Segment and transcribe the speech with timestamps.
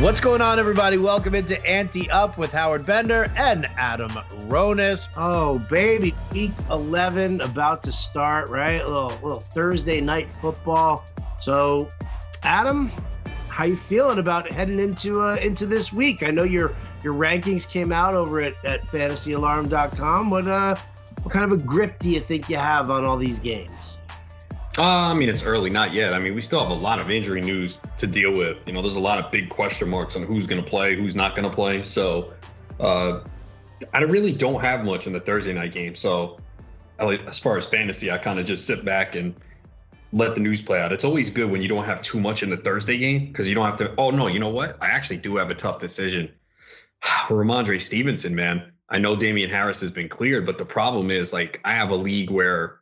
[0.00, 0.98] What's going on, everybody?
[0.98, 5.08] Welcome into Ante Up with Howard Bender and Adam Ronis.
[5.16, 8.82] Oh, baby, week 11 about to start, right?
[8.82, 11.06] A little, little Thursday night football.
[11.40, 11.88] So,
[12.42, 12.92] Adam,
[13.48, 16.22] how you feeling about heading into uh, into this week?
[16.22, 20.30] I know your your rankings came out over at, at fantasyalarm.com.
[20.30, 20.76] What uh
[21.22, 23.98] what kind of a grip do you think you have on all these games?
[24.78, 26.12] Uh, I mean, it's early, not yet.
[26.12, 28.66] I mean, we still have a lot of injury news to deal with.
[28.66, 31.14] You know, there's a lot of big question marks on who's going to play, who's
[31.14, 31.82] not going to play.
[31.82, 32.34] So,
[32.78, 33.20] uh,
[33.94, 35.94] I really don't have much in the Thursday night game.
[35.94, 36.38] So,
[36.98, 39.34] as far as fantasy, I kind of just sit back and
[40.12, 40.92] let the news play out.
[40.92, 43.54] It's always good when you don't have too much in the Thursday game because you
[43.54, 43.94] don't have to.
[43.96, 44.82] Oh no, you know what?
[44.82, 46.30] I actually do have a tough decision.
[47.02, 48.72] Rhamondre Stevenson, man.
[48.88, 51.96] I know Damien Harris has been cleared, but the problem is like I have a
[51.96, 52.80] league where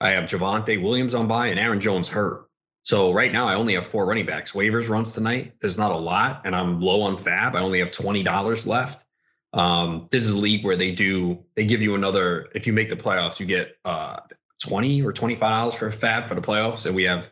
[0.00, 2.48] I have Javonte Williams on by and Aaron Jones hurt.
[2.82, 4.52] So right now I only have four running backs.
[4.52, 5.54] Waivers runs tonight.
[5.60, 7.54] There's not a lot, and I'm low on FAAB.
[7.54, 9.06] I only have twenty dollars left.
[9.54, 12.48] Um, this is a league where they do they give you another.
[12.54, 14.18] If you make the playoffs, you get uh,
[14.62, 17.30] twenty or twenty five dollars for FAAB for the playoffs, and we have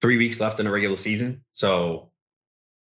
[0.00, 1.42] three weeks left in the regular season.
[1.52, 2.10] So,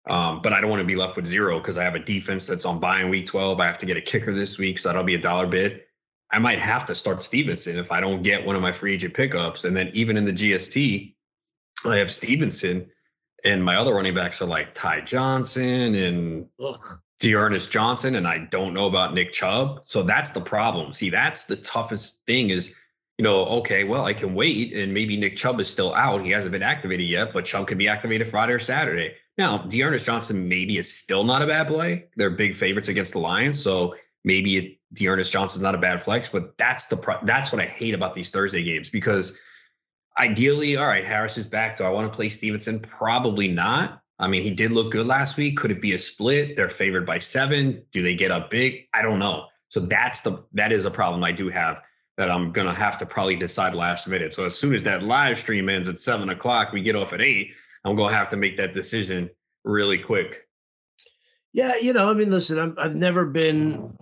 [0.09, 2.49] um, but I don't want to be left with zero because I have a defense
[2.49, 3.61] that's on buying week twelve.
[3.61, 5.83] I have to get a kicker this week, so that'll be a dollar bid.
[6.33, 9.15] I might have to start Stevenson if I don't get one of my free agent
[9.15, 9.65] pickups.
[9.65, 11.15] And then even in the GST,
[11.85, 12.91] I have Stevenson,
[13.45, 16.47] and my other running backs are like Ty Johnson and
[17.19, 19.81] D'Ernest Johnson, and I don't know about Nick Chubb.
[19.85, 20.93] So that's the problem.
[20.93, 22.73] See, that's the toughest thing is,
[23.19, 26.25] you know, okay, well, I can wait, and maybe Nick Chubb is still out.
[26.25, 29.15] He hasn't been activated yet, but Chubb could be activated Friday or Saturday.
[29.39, 32.07] Now, D'Ernest Johnson maybe is still not a bad play.
[32.17, 33.95] They're big favorites against the Lions, so
[34.25, 37.67] maybe it, D'Ernest Johnson's not a bad flex, but that's the pro- that's what I
[37.67, 39.35] hate about these Thursday games because
[40.19, 41.77] ideally, all right, Harris is back.
[41.77, 42.81] Do I want to play Stevenson?
[42.81, 44.03] Probably not.
[44.19, 45.57] I mean, he did look good last week.
[45.57, 46.57] Could it be a split?
[46.57, 47.83] They're favored by seven.
[47.91, 48.87] Do they get up big?
[48.95, 49.47] I don't know.
[49.69, 51.83] So that's the that is a problem I do have
[52.19, 54.35] that I'm gonna have to probably decide last minute.
[54.35, 57.23] So as soon as that live stream ends at seven o'clock, we get off at
[57.23, 57.55] eight.
[57.85, 59.31] I'm gonna have to make that decision
[59.65, 60.47] really quick.
[61.53, 63.97] Yeah, you know, I mean, listen, I'm, i have never been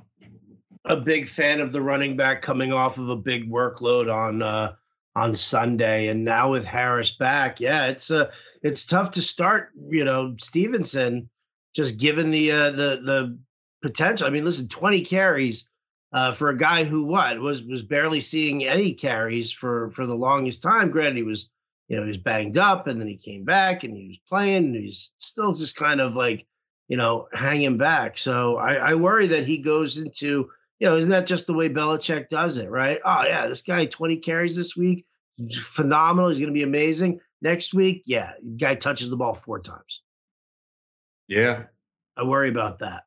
[0.90, 4.74] a big fan of the running back coming off of a big workload on uh,
[5.14, 8.30] on Sunday, and now with Harris back, yeah, it's uh,
[8.62, 9.70] it's tough to start.
[9.88, 11.28] You know, Stevenson,
[11.74, 13.38] just given the uh, the the
[13.82, 14.26] potential.
[14.26, 15.68] I mean, listen, twenty carries
[16.12, 20.16] uh, for a guy who what was was barely seeing any carries for for the
[20.16, 20.90] longest time.
[20.90, 21.50] Granted, he was
[21.88, 24.64] you know he was banged up, and then he came back and he was playing,
[24.64, 26.46] and he's still just kind of like
[26.88, 28.18] you know hanging back.
[28.18, 31.68] So I, I worry that he goes into you know, isn't that just the way
[31.68, 32.98] Belichick does it, right?
[33.04, 35.06] Oh yeah, this guy 20 carries this week,
[35.60, 36.30] phenomenal.
[36.30, 37.20] He's going to be amazing.
[37.42, 40.02] Next week, yeah, guy touches the ball four times.
[41.28, 41.64] Yeah,
[42.16, 43.04] I worry about that.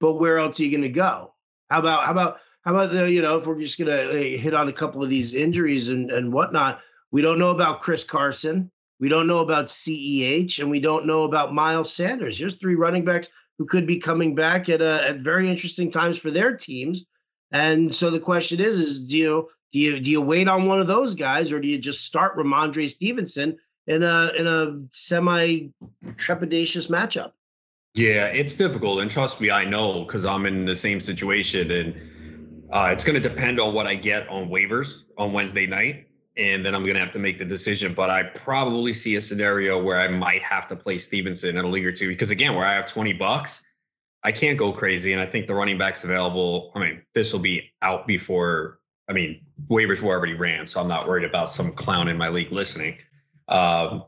[0.00, 1.32] But where else are you going to go?
[1.70, 4.36] How about how about how about the you know if we're just going to eh,
[4.36, 6.80] hit on a couple of these injuries and and whatnot?
[7.12, 8.70] We don't know about Chris Carson.
[8.98, 12.38] We don't know about CEH, and we don't know about Miles Sanders.
[12.38, 16.18] Here's three running backs who could be coming back at a, at very interesting times
[16.18, 17.06] for their teams.
[17.52, 20.80] And so the question is, is do you do you do you wait on one
[20.80, 23.56] of those guys, or do you just start Rhamondre Stevenson
[23.86, 25.68] in a in a semi
[26.16, 27.32] trepidatious matchup?
[27.94, 32.66] Yeah, it's difficult, and trust me, I know because I'm in the same situation, and
[32.72, 36.06] uh, it's going to depend on what I get on waivers on Wednesday night
[36.36, 37.94] and then I'm going to have to make the decision.
[37.94, 41.68] But I probably see a scenario where I might have to play Stevenson in a
[41.68, 43.62] league or two because, again, where I have 20 bucks,
[44.22, 45.12] I can't go crazy.
[45.12, 49.12] And I think the running backs available, I mean, this will be out before, I
[49.12, 50.66] mean, waivers were already ran.
[50.66, 52.98] So I'm not worried about some clown in my league listening.
[53.48, 54.04] Um,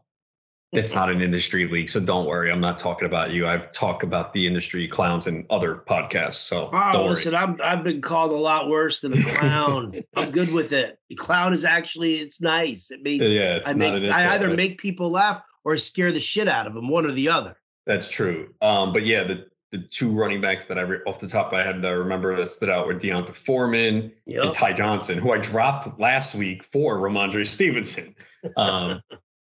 [0.73, 2.53] it's not an industry league, so don't worry.
[2.53, 3.47] I'm not talking about you.
[3.47, 6.35] I've talked about the industry clowns in other podcasts.
[6.35, 7.43] So oh, don't listen, worry.
[7.43, 9.95] I'm, I've been called a lot worse than a clown.
[10.17, 10.99] I'm good with it.
[11.09, 12.91] The clown is actually it's nice.
[12.91, 13.57] It makes yeah.
[13.57, 16.89] It's I make I either make people laugh or scare the shit out of them,
[16.89, 17.57] one or the other.
[17.87, 18.53] That's true.
[18.61, 21.53] Um, but yeah, the the two running backs that I re- off the top of
[21.53, 24.45] my head that I remember that stood out were D'Onta Foreman yep.
[24.45, 28.15] and Ty Johnson, who I dropped last week for Rhamondre Stevenson.
[28.57, 29.03] Um,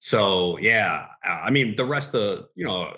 [0.00, 2.92] so yeah, I mean the rest of you know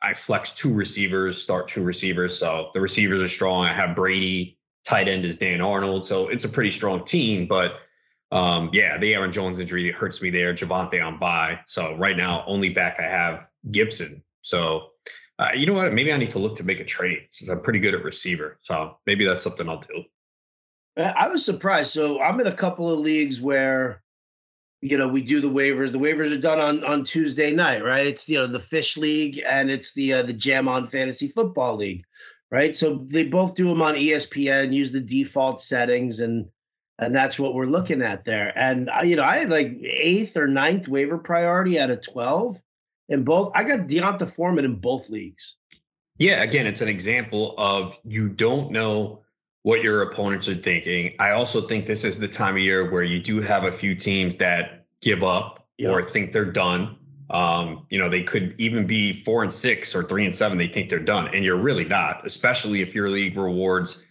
[0.00, 2.36] I flex two receivers, start two receivers.
[2.36, 3.66] So the receivers are strong.
[3.66, 6.04] I have Brady, tight end is Dan Arnold.
[6.04, 7.46] So it's a pretty strong team.
[7.46, 7.74] But
[8.32, 10.54] um, yeah, the Aaron Jones injury hurts me there.
[10.54, 11.60] Javonte on bye.
[11.66, 14.22] So right now, only back I have Gibson.
[14.40, 14.90] So
[15.38, 15.92] uh, you know what?
[15.92, 18.58] Maybe I need to look to make a trade since I'm pretty good at receiver.
[18.62, 20.04] So maybe that's something I'll do.
[20.96, 21.90] I was surprised.
[21.90, 24.02] So I'm in a couple of leagues where
[24.80, 25.90] you know, we do the waivers.
[25.90, 28.06] The waivers are done on on Tuesday night, right?
[28.06, 31.76] It's you know the Fish League and it's the uh, the Jam on Fantasy Football
[31.76, 32.04] League,
[32.50, 32.76] right?
[32.76, 34.72] So they both do them on ESPN.
[34.72, 36.46] Use the default settings, and
[36.98, 38.56] and that's what we're looking at there.
[38.56, 42.60] And I, you know, I had like eighth or ninth waiver priority out of twelve
[43.08, 43.50] in both.
[43.56, 45.56] I got D'Onta Foreman in both leagues.
[46.18, 49.22] Yeah, again, it's an example of you don't know
[49.62, 51.14] what your opponents are thinking.
[51.18, 53.94] I also think this is the time of year where you do have a few
[53.94, 55.92] teams that give up yep.
[55.92, 56.96] or think they're done.
[57.30, 60.56] Um, you know, they could even be four and six or three and seven.
[60.56, 64.02] They think they're done, and you're really not, especially if your league rewards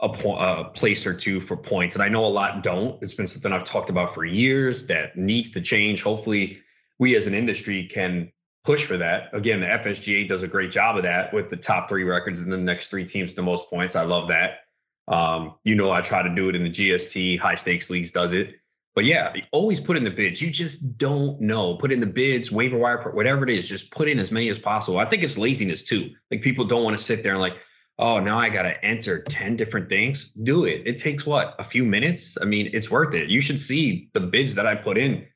[0.00, 1.94] a, po- a place or two for points.
[1.94, 3.00] And I know a lot don't.
[3.00, 6.02] It's been something I've talked about for years that needs to change.
[6.02, 6.58] Hopefully,
[6.98, 8.32] we as an industry can
[8.64, 9.28] push for that.
[9.32, 12.52] Again, the FSGA does a great job of that with the top three records and
[12.52, 13.94] the next three teams the most points.
[13.94, 14.63] I love that.
[15.08, 18.32] Um, you know, I try to do it in the GST, high stakes leagues does
[18.32, 18.56] it.
[18.94, 20.40] But yeah, always put in the bids.
[20.40, 21.74] You just don't know.
[21.74, 24.58] Put in the bids, waiver wire, whatever it is, just put in as many as
[24.58, 24.98] possible.
[24.98, 26.10] I think it's laziness too.
[26.30, 27.58] Like people don't want to sit there and like,
[27.98, 30.30] oh, now I got to enter 10 different things.
[30.44, 30.82] Do it.
[30.86, 32.38] It takes what, a few minutes?
[32.40, 33.28] I mean, it's worth it.
[33.28, 35.26] You should see the bids that I put in.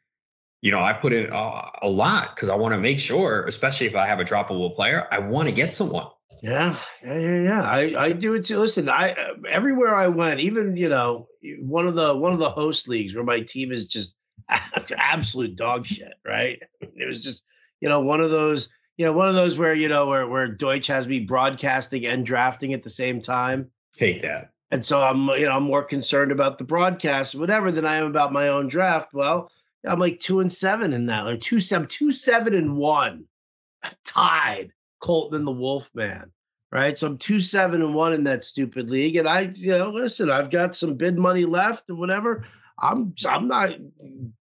[0.62, 3.86] You know, I put in uh, a lot because I want to make sure, especially
[3.86, 6.06] if I have a droppable player, I want to get someone.
[6.42, 7.62] Yeah, yeah, yeah, yeah.
[7.62, 8.58] I I do it too.
[8.58, 11.26] Listen, I uh, everywhere I went, even you know,
[11.60, 14.14] one of the one of the host leagues where my team is just
[14.96, 16.60] absolute dog shit, right?
[16.80, 17.42] It was just
[17.80, 20.48] you know one of those you know one of those where you know where where
[20.48, 23.70] Deutsch has me broadcasting and drafting at the same time.
[23.96, 24.50] Hate that.
[24.70, 28.06] And so I'm you know I'm more concerned about the broadcast whatever than I am
[28.06, 29.12] about my own draft.
[29.12, 29.50] Well,
[29.84, 33.24] I'm like two and seven in that, or two seven two seven and one,
[34.04, 36.30] tied Colton and the Wolfman,
[36.72, 36.96] right?
[36.98, 40.30] So I'm two seven and one in that stupid league, and I, you know, listen,
[40.30, 42.44] I've got some bid money left or whatever.
[42.80, 43.70] I'm I'm not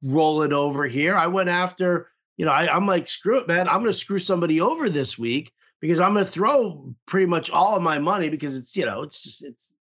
[0.04, 1.16] rolling over here.
[1.16, 3.68] I went after, you know, I, I'm like, screw it, man.
[3.68, 5.52] I'm going to screw somebody over this week
[5.82, 9.02] because I'm going to throw pretty much all of my money because it's, you know,
[9.02, 9.76] it's just it's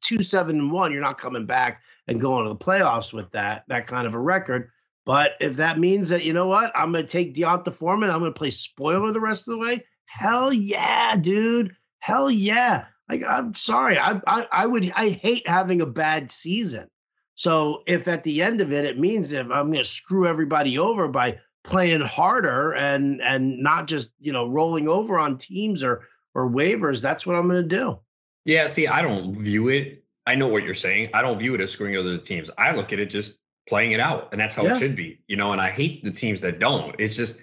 [0.00, 0.92] two seven and one.
[0.92, 4.20] You're not coming back and going to the playoffs with that that kind of a
[4.20, 4.70] record.
[5.06, 8.18] But if that means that, you know what, I'm going to take D'Onta Foreman, I'm
[8.18, 9.84] going to play spoiler the rest of the way.
[10.06, 11.74] Hell yeah, dude.
[12.00, 12.86] Hell yeah.
[13.08, 13.98] Like, I'm sorry.
[13.98, 16.88] I, I, I would, I hate having a bad season.
[17.36, 20.76] So if at the end of it, it means if I'm going to screw everybody
[20.76, 26.08] over by playing harder and, and not just, you know, rolling over on teams or,
[26.34, 27.98] or waivers, that's what I'm going to do.
[28.44, 28.66] Yeah.
[28.66, 30.02] See, I don't view it.
[30.26, 31.10] I know what you're saying.
[31.14, 32.50] I don't view it as screwing other teams.
[32.58, 33.38] I look at it just
[33.68, 34.74] playing it out, and that's how yeah.
[34.74, 35.20] it should be.
[35.28, 36.94] You know, and I hate the teams that don't.
[36.98, 37.42] It's just,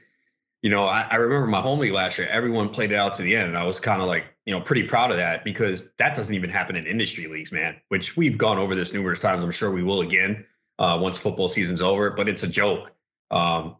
[0.61, 2.27] you know, I, I remember my home league last year.
[2.29, 4.61] Everyone played it out to the end, and I was kind of like, you know,
[4.61, 7.75] pretty proud of that because that doesn't even happen in industry leagues, man.
[7.89, 9.43] Which we've gone over this numerous times.
[9.43, 10.45] I'm sure we will again
[10.79, 12.11] uh, once football season's over.
[12.11, 12.91] But it's a joke
[13.31, 13.77] um,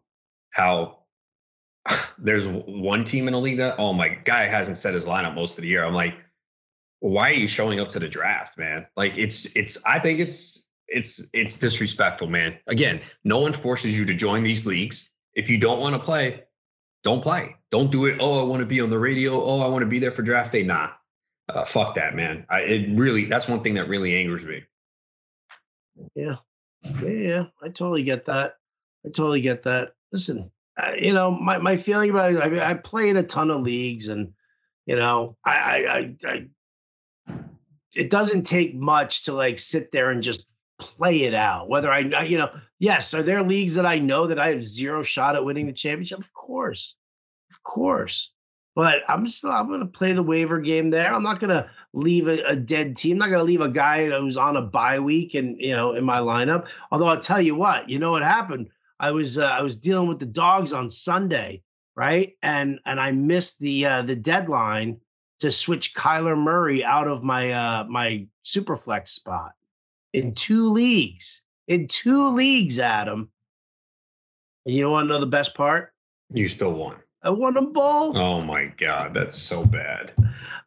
[0.50, 0.98] how
[2.18, 5.58] there's one team in the league that oh my guy hasn't set his lineup most
[5.58, 5.84] of the year.
[5.84, 6.14] I'm like,
[7.00, 8.86] why are you showing up to the draft, man?
[8.96, 12.58] Like it's it's I think it's it's it's disrespectful, man.
[12.66, 15.10] Again, no one forces you to join these leagues.
[15.34, 16.44] If you don't want to play,
[17.02, 17.56] don't play.
[17.70, 18.18] Don't do it.
[18.20, 19.42] Oh, I want to be on the radio.
[19.42, 20.62] Oh, I want to be there for draft day.
[20.62, 20.90] Nah,
[21.48, 22.46] uh, fuck that, man.
[22.48, 24.62] I, it really that's one thing that really angers me.
[26.14, 26.36] Yeah,
[27.02, 27.46] yeah.
[27.62, 28.56] I totally get that.
[29.04, 29.92] I totally get that.
[30.12, 30.50] Listen,
[30.98, 32.40] you know, my my feeling about it.
[32.40, 34.32] I mean, I play in a ton of leagues, and
[34.86, 36.46] you know, I, I, I, I
[37.94, 40.46] it doesn't take much to like sit there and just
[40.84, 41.68] play it out.
[41.68, 45.02] Whether I, you know, yes, are there leagues that I know that I have zero
[45.02, 46.18] shot at winning the championship?
[46.18, 46.96] Of course,
[47.50, 48.32] of course.
[48.76, 51.14] But I'm still I'm going to play the waiver game there.
[51.14, 53.12] I'm not going to leave a, a, dead team.
[53.12, 55.94] I'm not going to leave a guy who's on a bye week and you know
[55.94, 56.66] in my lineup.
[56.90, 58.68] Although I'll tell you what, you know what happened?
[58.98, 61.62] I was uh, I was dealing with the dogs on Sunday,
[61.96, 62.34] right?
[62.42, 65.00] And and I missed the uh, the deadline
[65.38, 69.52] to switch Kyler Murray out of my uh, my superflex spot
[70.14, 71.42] in two leagues.
[71.66, 73.30] In two leagues, Adam.
[74.64, 75.92] And you want to know the best part?
[76.30, 76.96] You still won.
[77.22, 78.16] I won them both.
[78.16, 80.12] Oh my God, that's so bad.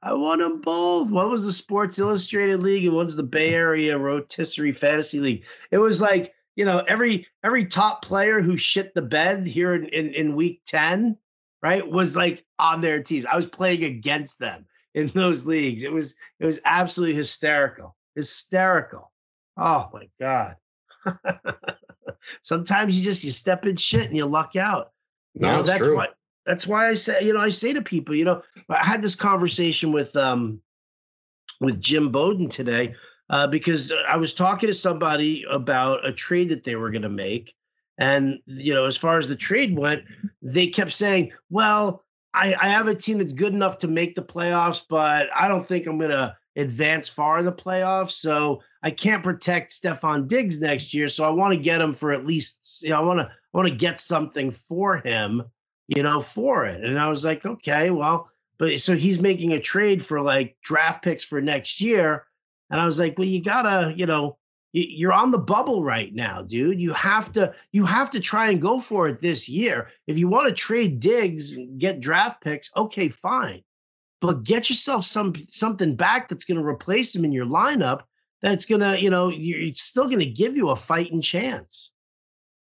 [0.04, 1.10] I won them both.
[1.10, 5.46] One was the Sports Illustrated League, and one's the Bay Area Rotisserie Fantasy League.
[5.72, 9.86] It was like you know every every top player who shit the bed here in,
[9.90, 11.16] in, in week 10
[11.62, 15.92] right was like on their teams i was playing against them in those leagues it
[15.92, 19.12] was it was absolutely hysterical hysterical
[19.58, 20.56] Oh my God.
[22.42, 24.92] Sometimes you just you step in shit and you luck out.
[25.34, 25.96] You no, know, that's true.
[25.96, 26.08] why
[26.46, 29.16] that's why I say, you know, I say to people, you know, I had this
[29.16, 30.62] conversation with um
[31.60, 32.94] with Jim Bowden today,
[33.30, 37.54] uh, because I was talking to somebody about a trade that they were gonna make.
[37.98, 40.04] And you know, as far as the trade went,
[40.42, 42.06] they kept saying, "Well,
[42.38, 45.66] I, I have a team that's good enough to make the playoffs, but I don't
[45.66, 48.12] think I'm going to advance far in the playoffs.
[48.12, 51.08] So I can't protect Stefon Diggs next year.
[51.08, 53.58] So I want to get him for at least, you know, I want to I
[53.58, 55.44] want to get something for him,
[55.88, 56.84] you know, for it.
[56.84, 61.04] And I was like, okay, well, but so he's making a trade for like draft
[61.04, 62.26] picks for next year.
[62.70, 64.38] And I was like, well, you gotta, you know,
[64.74, 66.80] you're on the bubble right now, dude.
[66.80, 69.90] You have to you have to try and go for it this year.
[70.08, 73.64] If you want to trade Diggs and get draft picks, okay, fine.
[74.20, 78.02] But get yourself some something back that's going to replace him in your lineup.
[78.42, 81.92] That's going to, you know, it's still going to give you a fighting chance.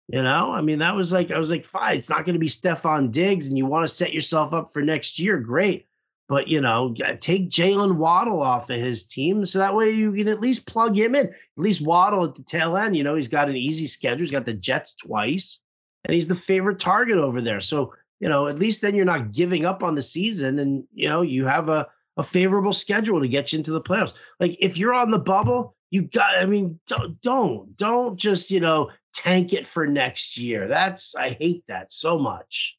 [0.10, 2.40] You know, I mean, that was like I was like, fine, it's not going to
[2.40, 5.88] be Stefon Diggs, and you want to set yourself up for next year, great.
[6.28, 10.28] But you know, take Jaylen Waddle off of his team so that way you can
[10.28, 11.28] at least plug him in.
[11.28, 12.98] At least Waddle at the tail end.
[12.98, 14.20] You know, he's got an easy schedule.
[14.20, 15.62] He's got the Jets twice,
[16.04, 17.62] and he's the favorite target over there.
[17.62, 21.10] So you know, at least then you're not giving up on the season, and you
[21.10, 21.88] know you have a
[22.18, 24.14] a favorable schedule to get you into the playoffs.
[24.40, 26.38] Like if you're on the bubble, you got.
[26.38, 30.68] I mean, don't don't don't just you know tank it for next year.
[30.68, 32.78] That's I hate that so much.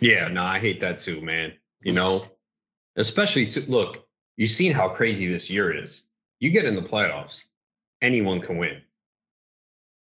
[0.00, 2.26] Yeah, no, I hate that too, man you know,
[2.96, 6.04] especially to look, you've seen how crazy this year is.
[6.40, 7.44] You get in the playoffs,
[8.00, 8.80] anyone can win.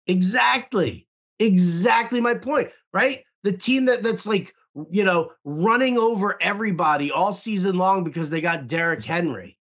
[0.08, 1.08] Exactly.
[1.39, 3.24] Exactly my point, right?
[3.44, 4.54] The team that that's like,
[4.90, 9.58] you know, running over everybody all season long because they got Derrick Henry,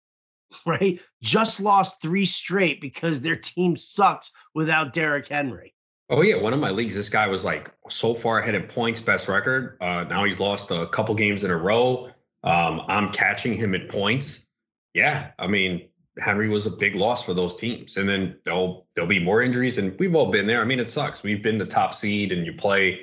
[0.67, 1.01] right?
[1.23, 5.75] Just lost three straight because their team sucks without Derrick Henry.
[6.11, 6.97] Oh yeah, one of my leagues.
[6.97, 9.77] This guy was like so far ahead in points, best record.
[9.81, 12.11] Uh, now he's lost a couple games in a row.
[12.43, 14.47] Um, I'm catching him at points.
[14.93, 19.09] Yeah, I mean Henry was a big loss for those teams, and then there'll there'll
[19.09, 20.61] be more injuries, and we've all been there.
[20.61, 21.23] I mean, it sucks.
[21.23, 23.01] We've been the top seed, and you play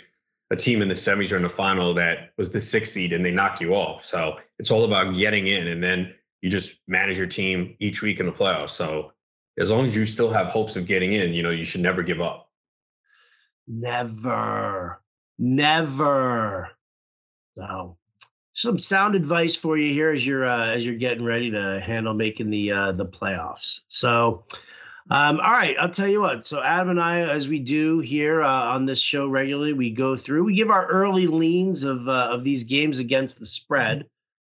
[0.51, 3.25] a team in the semis or in the final that was the sixth seed, and
[3.25, 4.03] they knock you off.
[4.03, 8.19] So it's all about getting in, and then you just manage your team each week
[8.19, 8.71] in the playoffs.
[8.71, 9.11] So
[9.57, 12.03] as long as you still have hopes of getting in, you know you should never
[12.03, 12.49] give up.
[13.67, 15.01] Never,
[15.37, 16.69] never.
[17.57, 17.97] So,
[18.53, 22.13] some sound advice for you here as you're uh, as you're getting ready to handle
[22.13, 23.81] making the uh, the playoffs.
[23.89, 24.45] So,
[25.09, 26.45] um, all right, I'll tell you what.
[26.45, 30.15] So, Adam and I, as we do here uh, on this show regularly, we go
[30.15, 34.05] through, we give our early leans of uh, of these games against the spread.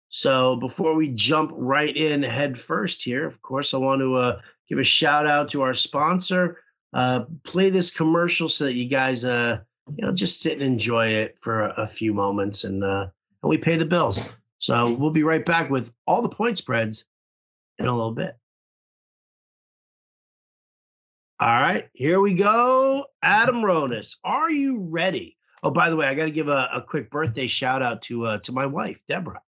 [0.09, 4.41] So, before we jump right in head first here, of course, I want to uh,
[4.67, 6.57] give a shout out to our sponsor
[6.93, 9.59] uh, play this commercial so that you guys, uh,
[9.95, 13.07] you know, just sit and enjoy it for a, a few moments, and uh,
[13.43, 14.21] and we pay the bills.
[14.59, 17.05] So we'll be right back with all the point spreads
[17.79, 18.35] in a little bit.
[21.41, 23.07] All right, here we go.
[23.23, 25.37] Adam Ronis, are you ready?
[25.63, 28.27] Oh, by the way, I got to give a, a quick birthday shout out to
[28.27, 29.41] uh, to my wife, Deborah.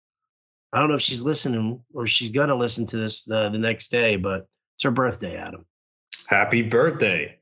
[0.72, 3.90] I don't know if she's listening or she's gonna listen to this the, the next
[3.90, 5.66] day, but it's her birthday, Adam.
[6.28, 7.38] Happy birthday.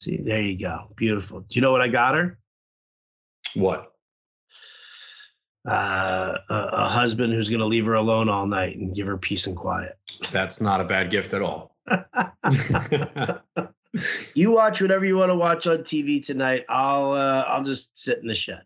[0.00, 0.92] See, there you go.
[0.96, 1.40] Beautiful.
[1.42, 2.36] Do you know what I got her?
[3.54, 3.92] What?
[5.68, 9.18] Uh, a, a husband who's going to leave her alone all night and give her
[9.18, 9.98] peace and quiet.
[10.32, 11.76] That's not a bad gift at all.
[14.34, 16.64] you watch whatever you want to watch on TV tonight.
[16.68, 18.62] I'll uh, I'll just sit in the shed.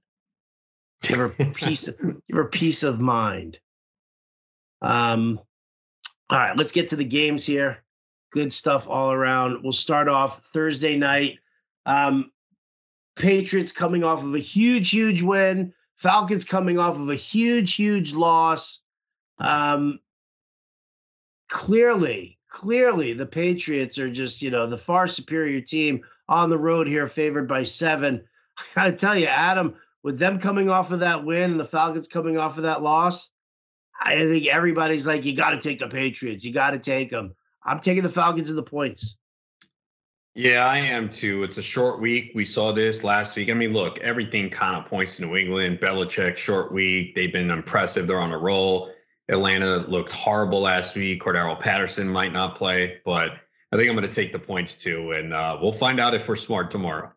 [1.03, 1.89] Give her peace.
[1.89, 3.59] give her peace of mind.
[4.81, 5.41] Um.
[6.31, 7.83] All right, let's get to the games here
[8.33, 9.63] good stuff all around.
[9.63, 11.39] We'll start off Thursday night.
[11.87, 12.33] Um,
[13.15, 15.73] Patriots coming off of a huge, huge win.
[15.97, 18.81] Falcons coming off of a huge, huge loss.
[19.39, 20.01] Um,
[21.49, 26.87] clearly, clearly, the Patriots are just, you know, the far superior team on the road
[26.87, 28.23] here, favored by seven.
[28.59, 31.65] I got to tell you, Adam, with them coming off of that win and the
[31.65, 33.31] Falcons coming off of that loss,
[34.01, 36.45] I think everybody's like, you got to take the Patriots.
[36.45, 37.35] You got to take them.
[37.65, 39.17] I'm taking the Falcons in the points.
[40.35, 41.45] Yeah, I am too.
[41.45, 42.33] It's a short week.
[42.35, 43.51] We saw this last week.
[43.51, 45.79] I mean, look, everything kind of points to New England.
[45.79, 47.15] Belichick, short week.
[47.15, 48.07] They've been impressive.
[48.07, 48.91] They're on a roll.
[49.33, 51.23] Atlanta looked horrible last week.
[51.23, 53.33] Cordarrelle Patterson might not play, but
[53.73, 55.13] I think I'm going to take the points too.
[55.13, 57.11] And uh, we'll find out if we're smart tomorrow.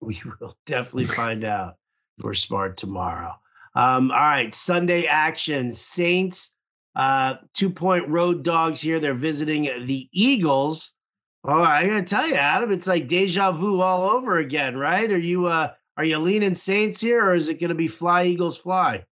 [0.00, 1.74] We will definitely find out
[2.16, 3.34] if we're smart tomorrow.
[3.74, 5.74] Um, all right, Sunday action.
[5.74, 6.54] Saints
[6.96, 8.98] uh, two point road dogs here.
[8.98, 10.94] They're visiting the Eagles.
[11.44, 15.10] Oh, I gotta tell you, Adam, it's like deja vu all over again, right?
[15.10, 18.58] Are you uh are you leaning Saints here, or is it gonna be fly Eagles
[18.58, 19.04] fly?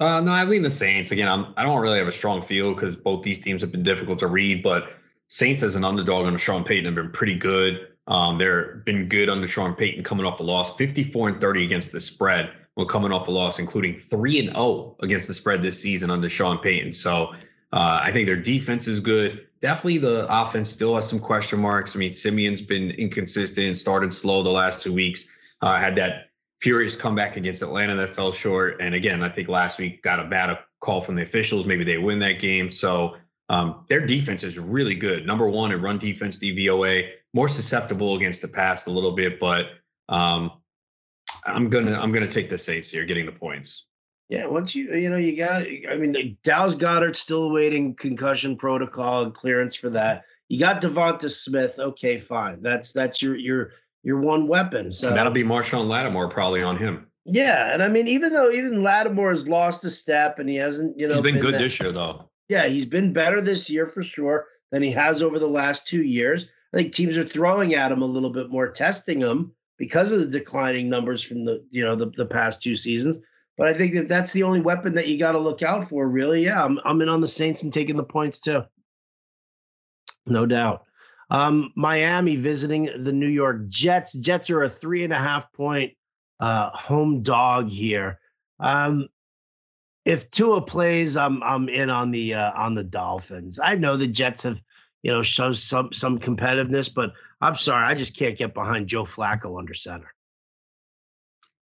[0.00, 1.28] Uh, no, I lean the Saints again.
[1.28, 4.18] I'm I don't really have a strong feel because both these teams have been difficult
[4.20, 4.94] to read, but
[5.28, 7.88] Saints as an underdog under Sean Payton have been pretty good.
[8.06, 11.92] Um, they're been good under Sean Payton coming off a loss, 54 and 30 against
[11.92, 15.80] the spread when coming off a loss, including three and 0 against the spread this
[15.80, 16.92] season under Sean Payton.
[16.92, 17.32] So
[17.72, 19.46] uh, I think their defense is good.
[19.60, 21.96] Definitely the offense still has some question marks.
[21.96, 25.24] I mean, Siemian's been inconsistent, started slow the last two weeks,
[25.62, 26.30] uh, had that
[26.64, 28.80] furious comeback against Atlanta that fell short.
[28.80, 31.66] And again, I think last week got a bad call from the officials.
[31.66, 32.70] Maybe they win that game.
[32.70, 33.16] So
[33.50, 35.26] um, their defense is really good.
[35.26, 39.66] Number one in run defense, DVOA, more susceptible against the pass a little bit, but
[40.08, 40.52] um,
[41.44, 43.84] I'm gonna I'm gonna take the Saints here, getting the points.
[44.30, 49.24] Yeah, once you you know you got I mean Dallas Goedert still awaiting concussion protocol
[49.24, 50.24] and clearance for that.
[50.48, 51.78] You got Devonta Smith.
[51.78, 52.62] Okay, fine.
[52.62, 53.72] That's that's your your
[54.04, 54.90] your one weapon.
[54.90, 57.06] So and that'll be Marshon Lattimore probably on him.
[57.24, 61.00] Yeah, and I mean even though even Lattimore has lost a step and he hasn't
[61.00, 62.30] you know he's been, been good that, this year though.
[62.48, 66.02] Yeah, he's been better this year for sure than he has over the last two
[66.02, 66.48] years.
[66.72, 70.18] I think teams are throwing at him a little bit more, testing him because of
[70.18, 73.18] the declining numbers from the you know the, the past two seasons.
[73.56, 76.08] But I think that that's the only weapon that you got to look out for,
[76.08, 76.44] really.
[76.44, 78.64] Yeah, I'm I'm in on the Saints and taking the points too,
[80.26, 80.84] no doubt.
[81.30, 84.12] Um, Miami visiting the New York Jets.
[84.12, 85.92] Jets are a three and a half point
[86.40, 88.20] uh, home dog here.
[88.60, 89.08] Um,
[90.04, 93.58] if Tua plays, I'm I'm in on the uh, on the Dolphins.
[93.62, 94.60] I know the Jets have
[95.02, 99.04] you know shows some some competitiveness, but I'm sorry, I just can't get behind Joe
[99.04, 100.12] Flacco under center.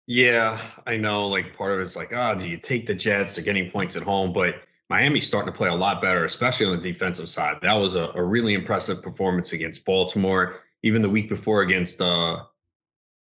[0.06, 1.26] Yeah, I know.
[1.26, 3.34] Like part of it's like, oh, do you take the Jets?
[3.34, 6.76] They're getting points at home, but Miami's starting to play a lot better, especially on
[6.76, 7.56] the defensive side.
[7.62, 10.60] That was a, a really impressive performance against Baltimore.
[10.82, 12.44] Even the week before against uh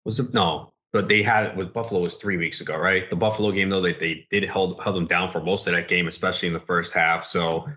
[0.05, 3.09] was it no, but they had it with Buffalo was three weeks ago, right?
[3.09, 5.89] The Buffalo game though, they they did held held them down for most of that
[5.89, 7.25] game, especially in the first half.
[7.25, 7.69] So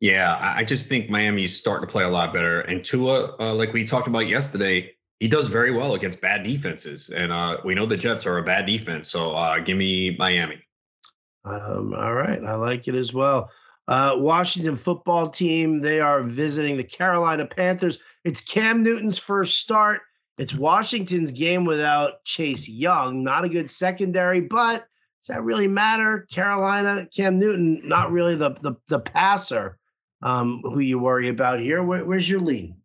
[0.00, 2.60] yeah, I just think Miami's starting to play a lot better.
[2.62, 7.08] And Tua, uh, like we talked about yesterday, he does very well against bad defenses.
[7.08, 9.08] And uh, we know the Jets are a bad defense.
[9.08, 10.62] So uh, give me Miami.
[11.46, 12.42] Um, all right.
[12.44, 13.50] I like it as well.
[13.88, 18.00] Uh, Washington football team, they are visiting the Carolina Panthers.
[18.24, 20.00] It's Cam Newton's first start.
[20.38, 23.22] It's Washington's game without Chase Young.
[23.22, 24.86] Not a good secondary, but
[25.20, 26.26] does that really matter?
[26.30, 29.78] Carolina, Cam Newton, not really the the, the passer
[30.22, 31.82] um, who you worry about here.
[31.82, 32.76] Where, where's your lean?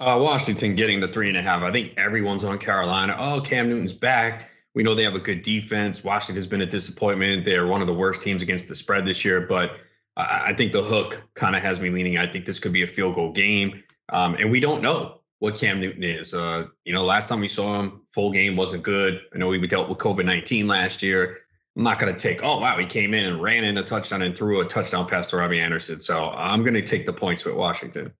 [0.00, 1.62] Uh, Washington getting the three and a half.
[1.62, 3.16] I think everyone's on Carolina.
[3.18, 4.49] Oh, Cam Newton's back.
[4.74, 6.04] We know they have a good defense.
[6.04, 7.44] Washington's been a disappointment.
[7.44, 9.72] They're one of the worst teams against the spread this year, but
[10.16, 12.18] I think the hook kind of has me leaning.
[12.18, 13.82] I think this could be a field goal game.
[14.12, 16.34] Um, and we don't know what Cam Newton is.
[16.34, 19.20] Uh, you know, last time we saw him, full game wasn't good.
[19.34, 21.38] I know we dealt with COVID 19 last year.
[21.76, 24.22] I'm not going to take, oh, wow, he came in and ran in a touchdown
[24.22, 26.00] and threw a touchdown pass to Robbie Anderson.
[26.00, 28.12] So I'm going to take the points with Washington.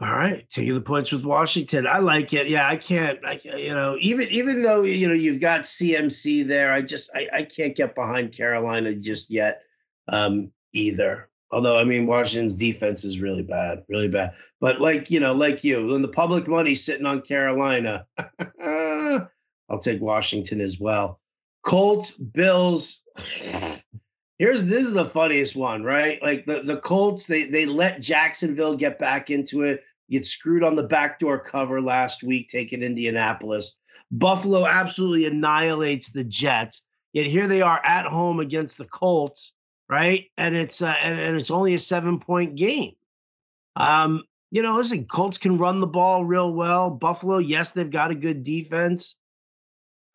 [0.00, 1.86] All right, taking the points with Washington.
[1.86, 2.48] I like it.
[2.48, 3.18] Yeah, I can't.
[3.24, 7.28] I you know even even though you know you've got CMC there, I just I,
[7.32, 9.62] I can't get behind Carolina just yet
[10.08, 11.28] um, either.
[11.50, 14.34] Although I mean Washington's defense is really bad, really bad.
[14.60, 18.06] But like you know, like you, when the public money's sitting on Carolina,
[18.64, 21.20] I'll take Washington as well.
[21.64, 23.02] Colts, Bills.
[24.42, 26.20] Here's this is the funniest one, right?
[26.20, 30.74] Like the, the Colts, they they let Jacksonville get back into it, get screwed on
[30.74, 33.76] the backdoor cover last week, taking Indianapolis.
[34.10, 36.84] Buffalo absolutely annihilates the Jets.
[37.12, 39.54] Yet here they are at home against the Colts,
[39.88, 40.24] right?
[40.36, 42.94] And it's uh, and, and it's only a seven point game.
[43.76, 46.90] Um, you know, listen, Colts can run the ball real well.
[46.90, 49.20] Buffalo, yes, they've got a good defense.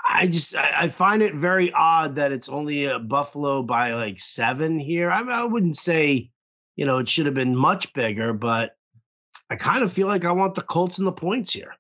[0.08, 4.80] I just I, find it very odd that it's only a Buffalo by like seven
[4.80, 5.12] here.
[5.12, 6.32] I, I wouldn't say,
[6.78, 8.78] you know, it should have been much bigger, but
[9.50, 11.76] I kind of feel like I want the Colts and the points here.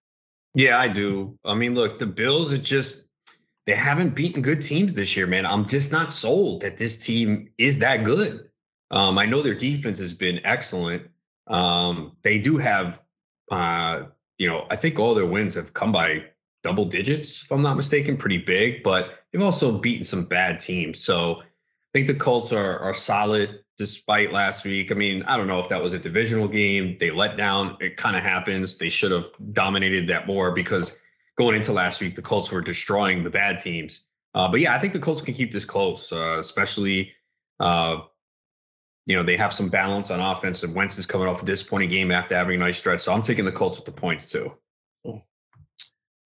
[0.55, 1.37] Yeah, I do.
[1.45, 3.05] I mean, look, the Bills are just
[3.65, 5.45] they haven't beaten good teams this year, man.
[5.45, 8.49] I'm just not sold that this team is that good.
[8.91, 11.03] Um, I know their defense has been excellent.
[11.47, 13.01] Um, they do have,
[13.51, 14.03] uh,
[14.37, 16.25] you know, I think all their wins have come by
[16.67, 20.99] double digits, if I'm not mistaken, pretty big, but they've also beaten some bad teams.
[20.99, 21.45] So I
[21.93, 24.91] think the Colts are are solid despite last week.
[24.91, 26.97] I mean, I don't know if that was a divisional game.
[26.99, 27.77] They let down.
[27.79, 28.77] It kind of happens.
[28.77, 30.93] They should have dominated that more because
[31.37, 34.01] going into last week, the Colts were destroying the bad teams.
[34.35, 37.13] Uh, but yeah, I think the Colts can keep this close, uh, especially.
[37.61, 38.01] Uh,
[39.05, 41.89] you know, they have some balance on offense, and Wentz is coming off a disappointing
[41.89, 42.99] game after having a nice stretch.
[42.99, 44.51] So I'm taking the Colts with the points too.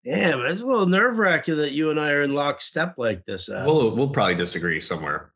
[0.04, 3.50] Damn, it's a little nerve wracking that you and I are in lockstep like this.
[3.50, 5.32] Uh, we'll we'll probably disagree somewhere.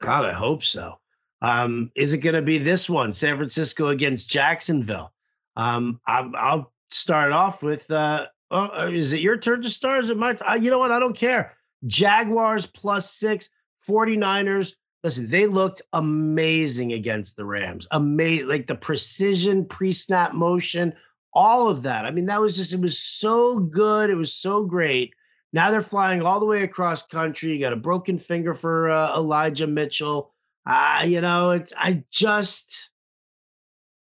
[0.00, 0.98] God, I hope so.
[1.40, 5.12] Um, is it going to be this one, San Francisco against Jacksonville?
[5.56, 7.90] Um, I'll, I'll start off with.
[7.90, 10.04] Uh, oh, is it your turn to start?
[10.04, 10.34] Is it my?
[10.34, 10.90] T- uh, you know what?
[10.90, 11.56] I don't care.
[11.86, 13.50] Jaguars plus six.
[13.86, 14.74] 49ers.
[15.02, 17.86] Listen, they looked amazing against the Rams.
[17.90, 20.94] Amazing, like the precision, pre-snap motion,
[21.34, 22.04] all of that.
[22.04, 24.10] I mean, that was just it was so good.
[24.10, 25.14] It was so great.
[25.52, 27.52] Now they're flying all the way across country.
[27.52, 30.32] You got a broken finger for uh, Elijah Mitchell.
[30.66, 32.90] Uh, you know, it's I just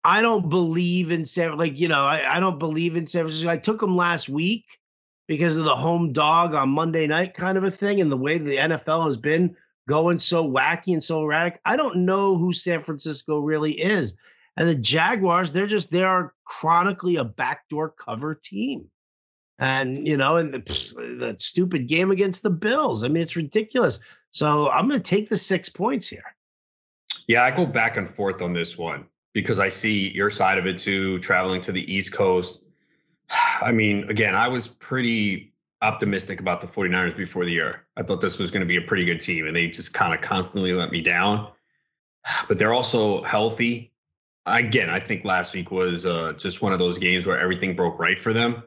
[0.04, 3.50] I don't believe in San like you know I, I don't believe in San Francisco.
[3.50, 4.66] I took them last week
[5.28, 8.38] because of the home dog on Monday night kind of a thing, and the way
[8.38, 9.56] the NFL has been
[9.88, 11.60] going so wacky and so erratic.
[11.66, 14.16] I don't know who San Francisco really is.
[14.58, 18.90] And the Jaguars, they're just they are chronically a backdoor cover team.
[19.60, 23.04] And you know, and the, that stupid game against the Bills.
[23.04, 24.00] I mean, it's ridiculous.
[24.32, 26.36] So I'm going to take the six points here.
[27.28, 30.66] Yeah, I go back and forth on this one because I see your side of
[30.66, 32.64] it too, traveling to the East Coast.
[33.62, 37.86] I mean, again, I was pretty optimistic about the 49ers before the year.
[37.98, 40.14] I thought this was going to be a pretty good team, and they just kind
[40.14, 41.52] of constantly let me down.
[42.48, 43.94] But they're also healthy.
[44.48, 48.00] Again, I think last week was uh, just one of those games where everything broke
[48.00, 48.64] right for them.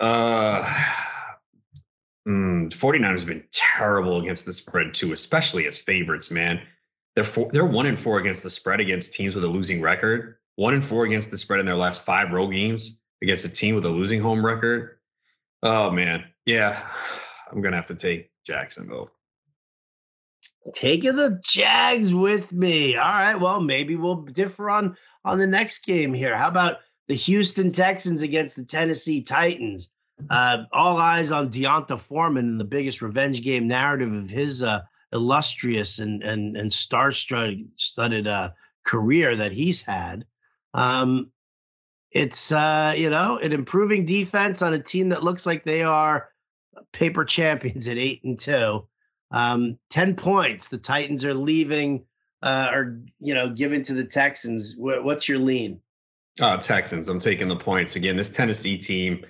[0.00, 0.62] Uh,
[2.28, 6.60] mm, 49ers have been terrible against the spread too, especially as favorites, man.
[7.14, 10.36] They're four, they're one and four against the spread against teams with a losing record.
[10.56, 13.76] One and four against the spread in their last five road games against a team
[13.76, 14.98] with a losing home record.
[15.62, 16.88] Oh man, yeah,
[17.52, 19.10] I'm gonna have to take Jacksonville.
[20.74, 22.96] Taking the Jags with me.
[22.96, 23.36] All right.
[23.36, 26.36] Well, maybe we'll differ on on the next game here.
[26.36, 29.92] How about the Houston Texans against the Tennessee Titans?
[30.28, 34.80] Uh, all eyes on D'Onta Foreman in the biggest revenge game narrative of his uh,
[35.12, 38.50] illustrious and and and star-studded uh,
[38.84, 40.26] career that he's had.
[40.74, 41.32] Um,
[42.12, 46.28] it's uh, you know an improving defense on a team that looks like they are
[46.92, 48.86] paper champions at eight and two.
[49.30, 50.68] Um, Ten points.
[50.68, 52.04] The Titans are leaving,
[52.42, 54.74] uh, or you know, given to the Texans.
[54.78, 55.80] what's your lean?
[56.40, 57.08] Uh, Texans.
[57.08, 58.16] I'm taking the points again.
[58.16, 59.24] This Tennessee team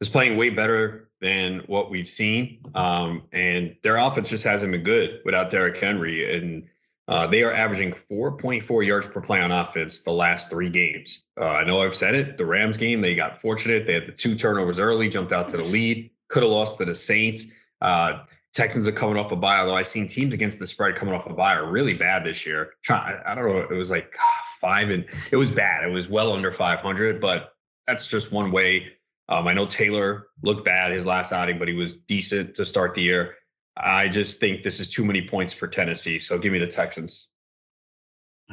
[0.00, 4.82] is playing way better than what we've seen, um, and their offense just hasn't been
[4.82, 6.36] good without Derrick Henry.
[6.36, 6.64] And
[7.08, 11.24] uh, they are averaging 4.4 yards per play on offense the last three games.
[11.38, 12.38] Uh, I know I've said it.
[12.38, 13.86] The Rams game, they got fortunate.
[13.86, 16.84] They had the two turnovers early, jumped out to the lead, could have lost to
[16.84, 17.48] the Saints.
[17.80, 18.20] Uh,
[18.52, 21.26] Texans are coming off a bye, although I've seen teams against the spread coming off
[21.26, 22.74] a bye are really bad this year.
[22.90, 23.60] I don't know.
[23.60, 24.14] It was like
[24.60, 25.84] five and it was bad.
[25.84, 27.54] It was well under 500, but
[27.86, 28.92] that's just one way.
[29.28, 32.92] Um, I know Taylor looked bad his last outing, but he was decent to start
[32.92, 33.36] the year.
[33.76, 36.18] I just think this is too many points for Tennessee.
[36.18, 37.28] So give me the Texans.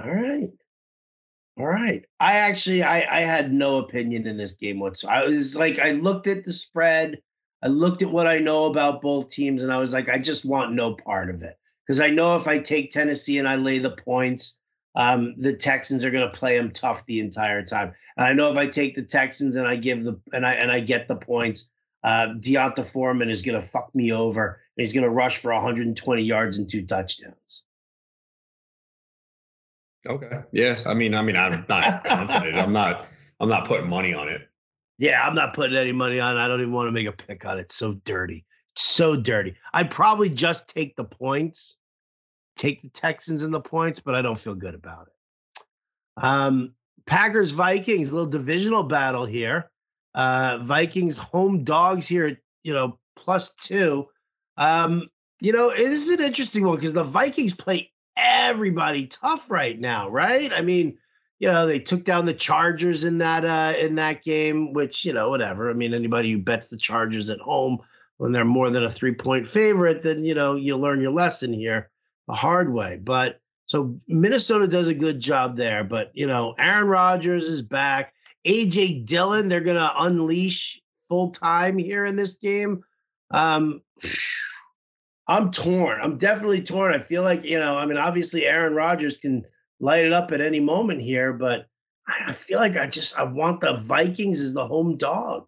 [0.01, 0.49] All right.
[1.57, 2.05] All right.
[2.21, 5.17] I actually I I had no opinion in this game whatsoever.
[5.17, 7.19] I was like I looked at the spread,
[7.61, 10.45] I looked at what I know about both teams, and I was like, I just
[10.45, 11.57] want no part of it.
[11.85, 14.59] Because I know if I take Tennessee and I lay the points,
[14.95, 17.93] um, the Texans are going to play them tough the entire time.
[18.15, 20.71] And I know if I take the Texans and I give the and I and
[20.71, 21.69] I get the points,
[22.03, 24.59] uh, D'Onta Foreman is going to fuck me over.
[24.77, 27.63] And he's going to rush for 120 yards and two touchdowns.
[30.07, 30.41] Okay.
[30.51, 30.85] Yes.
[30.85, 32.55] I mean, I mean, I'm not confident.
[32.55, 33.07] I'm not.
[33.39, 34.49] I'm not putting money on it.
[34.99, 36.37] Yeah, I'm not putting any money on.
[36.37, 37.61] I don't even want to make a pick on it.
[37.61, 38.45] It's so dirty.
[38.73, 39.55] It's so dirty.
[39.73, 41.77] I'd probably just take the points,
[42.55, 46.23] take the Texans and the points, but I don't feel good about it.
[46.23, 46.73] Um,
[47.07, 49.71] Packers Vikings, little divisional battle here.
[50.13, 54.07] Uh, Vikings home dogs here you know plus two.
[54.57, 55.07] Um,
[55.41, 60.09] you know, this is an interesting one because the Vikings play everybody tough right now,
[60.09, 60.51] right?
[60.53, 60.97] I mean,
[61.39, 65.13] you know, they took down the Chargers in that uh in that game, which, you
[65.13, 65.69] know, whatever.
[65.69, 67.79] I mean, anybody who bets the Chargers at home
[68.17, 71.89] when they're more than a three-point favorite, then you know, you learn your lesson here
[72.27, 72.99] the hard way.
[73.01, 78.13] But so Minnesota does a good job there, but you know, Aaron Rodgers is back.
[78.45, 82.83] AJ Dillon, they're gonna unleash full time here in this game.
[83.31, 83.81] Um,
[85.27, 86.01] I'm torn.
[86.01, 86.91] I'm definitely torn.
[86.91, 89.45] I feel like, you know, I mean, obviously Aaron Rodgers can
[89.79, 91.67] light it up at any moment here, but
[92.07, 95.47] I feel like I just I want the Vikings as the home dog.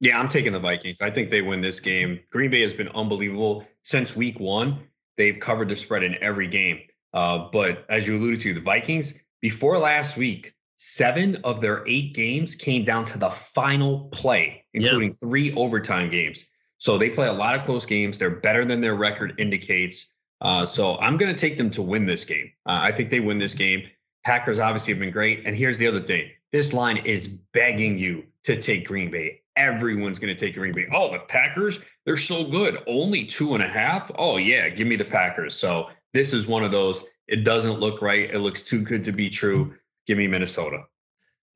[0.00, 1.00] Yeah, I'm taking the Vikings.
[1.00, 2.20] I think they win this game.
[2.30, 4.80] Green Bay has been unbelievable since week one.
[5.16, 6.80] They've covered the spread in every game.
[7.12, 12.12] Uh, but as you alluded to, the Vikings before last week, seven of their eight
[12.14, 15.18] games came down to the final play, including yep.
[15.20, 16.48] three overtime games.
[16.78, 18.18] So they play a lot of close games.
[18.18, 20.12] They're better than their record indicates.
[20.44, 22.52] Uh, so I'm going to take them to win this game.
[22.66, 23.84] Uh, I think they win this game.
[24.24, 25.42] Packers obviously have been great.
[25.46, 29.40] And here's the other thing this line is begging you to take Green Bay.
[29.56, 30.86] Everyone's going to take Green Bay.
[30.92, 32.78] Oh, the Packers, they're so good.
[32.86, 34.10] Only two and a half.
[34.16, 35.56] Oh, yeah, give me the Packers.
[35.56, 37.04] So this is one of those.
[37.26, 38.30] It doesn't look right.
[38.30, 39.74] It looks too good to be true.
[40.06, 40.82] Give me Minnesota.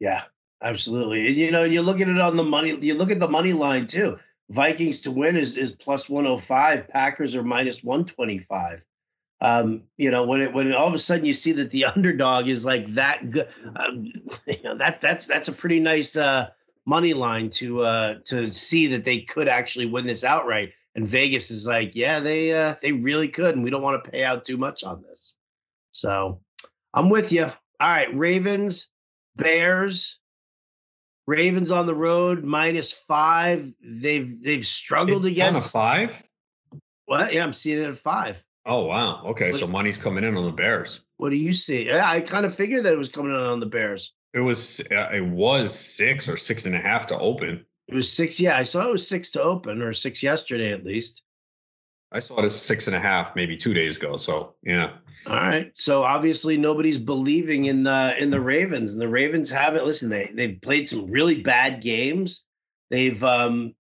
[0.01, 0.23] Yeah,
[0.63, 1.29] absolutely.
[1.29, 3.87] You know, you look at it on the money, you look at the money line
[3.87, 4.19] too.
[4.51, 8.85] Vikings to win is is plus 105, Packers are minus 125
[9.41, 12.49] um, you know, when it when all of a sudden you see that the underdog
[12.49, 14.13] is like that good, um,
[14.47, 16.49] you know, that that's that's a pretty nice uh,
[16.87, 20.73] money line to uh, to see that they could actually win this outright.
[20.95, 24.11] And Vegas is like, yeah, they uh, they really could, and we don't want to
[24.11, 25.37] pay out too much on this.
[25.93, 26.41] So
[26.95, 27.45] I'm with you.
[27.45, 28.89] All right, Ravens,
[29.37, 30.18] Bears.
[31.29, 33.71] Ravens on the road minus five.
[33.83, 36.23] They've they've struggled it's against five.
[37.05, 37.35] What?
[37.35, 38.43] Yeah, I'm seeing it at five.
[38.65, 39.23] Oh wow.
[39.27, 41.01] Okay, what, so money's coming in on the Bears.
[41.19, 41.87] What do you see?
[41.87, 44.15] Yeah, I kind of figured that it was coming in on the Bears.
[44.33, 47.63] It was uh, it was six or six and a half to open.
[47.89, 48.41] It was six.
[48.41, 51.25] Yeah, I saw it was six to open or six yesterday at least.
[52.11, 54.17] I saw it as six and a half maybe two days ago.
[54.17, 54.93] So yeah.
[55.27, 55.71] All right.
[55.75, 59.85] So obviously nobody's believing in uh, in the Ravens, and the Ravens haven't.
[59.85, 62.45] Listen, they they've played some really bad games.
[62.91, 63.75] They've um,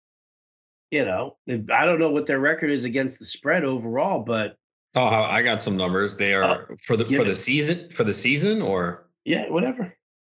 [0.91, 4.57] you know, I don't know what their record is against the spread overall, but
[4.95, 6.17] Oh, I got some numbers.
[6.17, 9.95] They are uh, for the for the season for the season or yeah, whatever.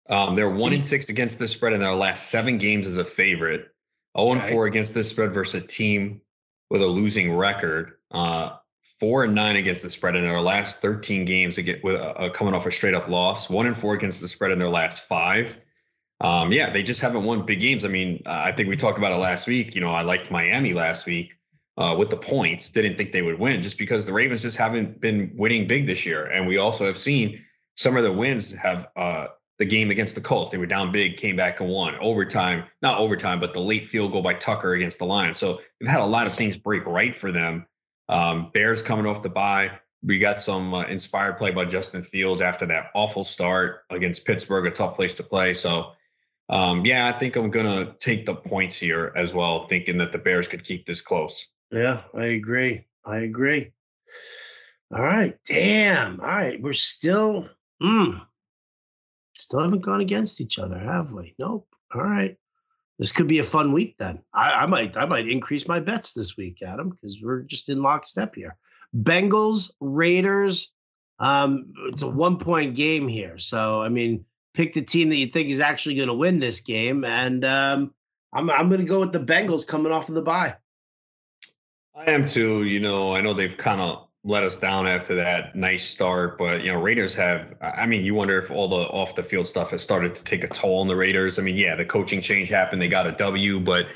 [0.09, 3.05] Um, they're one and six against the spread in their last seven games as a
[3.05, 3.69] favorite.
[4.15, 4.51] 0 and okay.
[4.51, 6.21] four against the spread versus a team
[6.73, 7.93] with a losing record.
[8.09, 8.57] Uh,
[8.99, 12.55] four and nine against the spread in their last 13 games get with uh, coming
[12.55, 13.47] off a straight up loss.
[13.47, 15.59] One and four against the spread in their last five.
[16.19, 17.85] Um, yeah, they just haven't won big games.
[17.85, 19.75] I mean, I think we talked about it last week.
[19.75, 21.35] You know, I liked Miami last week
[21.77, 22.71] uh, with the points.
[22.71, 26.07] Didn't think they would win just because the Ravens just haven't been winning big this
[26.07, 26.25] year.
[26.25, 27.39] And we also have seen
[27.75, 29.27] some of the wins have uh,
[29.59, 30.51] the game against the Colts.
[30.51, 34.11] They were down big, came back and won overtime, not overtime, but the late field
[34.11, 35.37] goal by Tucker against the Lions.
[35.37, 37.65] So they've had a lot of things break right for them.
[38.09, 39.71] Um, Bears coming off the bye.
[40.03, 44.65] We got some uh, inspired play by Justin Fields after that awful start against Pittsburgh,
[44.65, 45.53] a tough place to play.
[45.53, 45.93] So,
[46.49, 50.11] um, yeah, I think I'm going to take the points here as well, thinking that
[50.11, 51.47] the Bears could keep this close.
[51.71, 52.85] Yeah, I agree.
[53.05, 53.71] I agree.
[54.93, 55.37] All right.
[55.45, 56.19] Damn.
[56.19, 56.61] All right.
[56.61, 57.49] We're still,
[57.81, 58.21] mm,
[59.33, 61.35] still haven't gone against each other, have we?
[61.39, 61.67] Nope.
[61.93, 62.37] All right.
[62.99, 64.21] This could be a fun week then.
[64.33, 67.81] I, I might, I might increase my bets this week, Adam, because we're just in
[67.81, 68.55] lockstep here.
[68.95, 70.71] Bengals, Raiders.
[71.19, 73.37] Um, it's a one point game here.
[73.37, 76.59] So, I mean, pick the team that you think is actually going to win this
[76.59, 77.03] game.
[77.03, 77.93] And um,
[78.31, 80.55] I'm, I'm going to go with the Bengals coming off of the bye.
[81.95, 82.63] I am too.
[82.63, 86.63] You know, I know they've kind of let us down after that nice start, but
[86.63, 87.55] you know, Raiders have.
[87.61, 90.43] I mean, you wonder if all the off the field stuff has started to take
[90.43, 91.39] a toll on the Raiders.
[91.39, 93.87] I mean, yeah, the coaching change happened; they got a W, but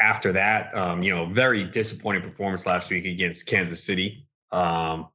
[0.00, 4.26] after that, um, you know, very disappointing performance last week against Kansas City.
[4.50, 5.08] Um,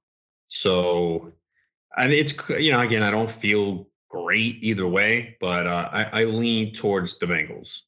[0.47, 1.33] so,
[1.97, 6.23] mean, it's you know, again, I don't feel great either way, but uh, I, I
[6.25, 7.81] lean towards the Bengals.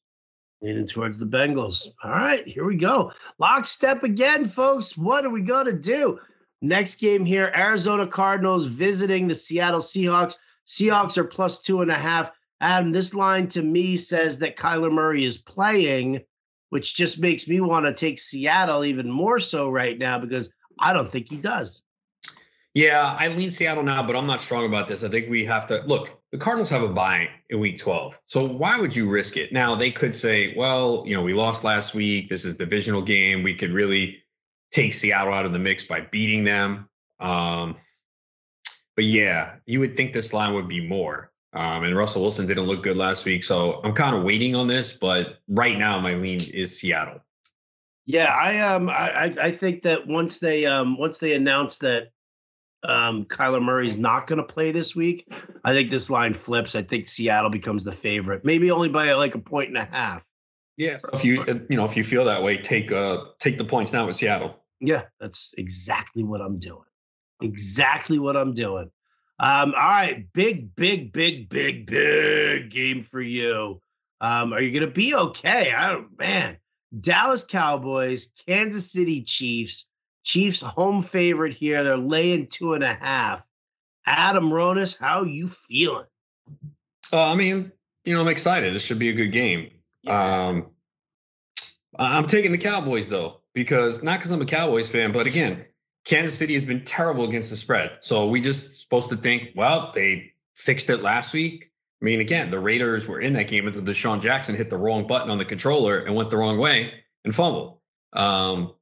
[0.60, 1.86] Leaning towards the Bengals.
[2.02, 3.12] All right, here we go.
[3.38, 4.96] Lockstep again, folks.
[4.96, 6.18] What are we going to do?
[6.60, 10.36] Next game here Arizona Cardinals visiting the Seattle Seahawks.
[10.66, 12.30] Seahawks are plus two and a half.
[12.60, 16.20] Adam, this line to me says that Kyler Murray is playing,
[16.70, 20.92] which just makes me want to take Seattle even more so right now because I
[20.92, 21.82] don't think he does.
[22.74, 25.02] Yeah, I lean Seattle now, but I'm not strong about this.
[25.02, 26.20] I think we have to look.
[26.32, 28.20] The Cardinals have a bye in week 12.
[28.26, 29.52] So why would you risk it?
[29.52, 32.28] Now, they could say, well, you know, we lost last week.
[32.28, 33.42] This is divisional game.
[33.42, 34.18] We could really
[34.70, 36.88] take Seattle out of the mix by beating them.
[37.20, 37.76] Um,
[38.96, 41.32] but yeah, you would think this line would be more.
[41.54, 43.42] Um, and Russell Wilson didn't look good last week.
[43.42, 47.20] So I'm kind of waiting on this, but right now my lean is Seattle.
[48.04, 52.08] Yeah, I um I I think that once they um once they announce that
[52.82, 55.32] um, Kyler Murray's not going to play this week,
[55.64, 56.74] I think this line flips.
[56.74, 60.27] I think Seattle becomes the favorite, maybe only by like a point and a half.
[60.78, 63.92] Yeah, if you you know if you feel that way, take uh take the points
[63.92, 64.62] now with Seattle.
[64.80, 66.84] Yeah, that's exactly what I'm doing.
[67.42, 68.88] Exactly what I'm doing.
[69.40, 73.80] Um, all right, big, big, big, big, big game for you.
[74.20, 75.72] Um, are you gonna be okay?
[75.72, 76.56] I don't man.
[77.00, 79.86] Dallas Cowboys, Kansas City Chiefs.
[80.22, 81.82] Chiefs home favorite here.
[81.82, 83.42] They're laying two and a half.
[84.06, 86.06] Adam Ronis, how you feeling?
[87.12, 87.72] Uh, I mean,
[88.04, 88.74] you know, I'm excited.
[88.74, 89.70] This should be a good game.
[90.02, 90.48] Yeah.
[90.48, 90.70] Um,
[91.98, 95.64] I'm taking the Cowboys though, because not because I'm a Cowboys fan, but again,
[96.04, 97.98] Kansas City has been terrible against the spread.
[98.00, 101.70] So we just supposed to think, well, they fixed it last week.
[102.00, 105.06] I mean, again, the Raiders were in that game until DeSean Jackson hit the wrong
[105.06, 107.78] button on the controller and went the wrong way and fumbled.
[108.12, 108.74] Um,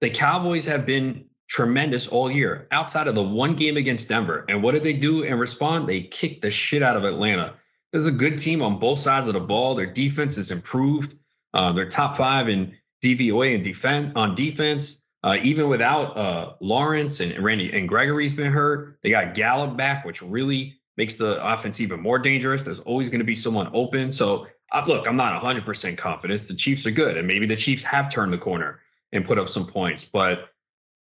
[0.00, 4.44] the Cowboys have been tremendous all year outside of the one game against Denver.
[4.48, 5.86] And what did they do in response?
[5.86, 7.54] They kicked the shit out of Atlanta.
[7.92, 9.74] There's a good team on both sides of the ball.
[9.74, 11.16] Their defense is improved.
[11.54, 15.02] Uh, they're top five in DVOA and defense on defense.
[15.22, 20.04] Uh, even without uh, Lawrence and Randy and Gregory's been hurt, they got Gallup back,
[20.04, 22.62] which really makes the offense even more dangerous.
[22.62, 24.10] There's always going to be someone open.
[24.10, 26.40] So uh, look, I'm not 100% confident.
[26.40, 28.80] The Chiefs are good, and maybe the Chiefs have turned the corner
[29.12, 30.50] and put up some points, but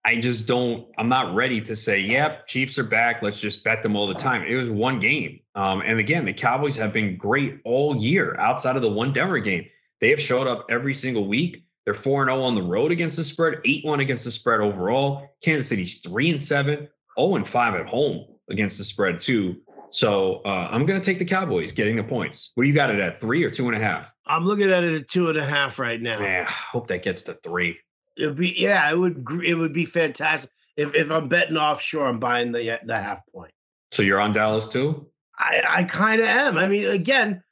[0.05, 0.87] I just don't.
[0.97, 3.21] I'm not ready to say, "Yep, Chiefs are back.
[3.21, 6.33] Let's just bet them all the time." It was one game, um, and again, the
[6.33, 9.67] Cowboys have been great all year outside of the one Denver game.
[9.99, 11.63] They have showed up every single week.
[11.85, 15.29] They're 4 0 on the road against the spread, 8 1 against the spread overall.
[15.43, 16.87] Kansas City's 3 and 7,
[17.19, 19.61] 0 and 5 at home against the spread, too.
[19.93, 22.49] So uh, I'm going to take the Cowboys getting the points.
[22.55, 24.11] What do you got it at, three or two and a half?
[24.25, 26.19] I'm looking at it at two and a half right now.
[26.19, 27.77] Yeah, I hope that gets to three.
[28.17, 30.49] It'd be yeah, it would it would be fantastic.
[30.77, 33.51] If if I'm betting offshore, I'm buying the the half point.
[33.91, 35.07] So you're on Dallas too?
[35.37, 36.57] I I kind of am.
[36.57, 37.43] I mean, again,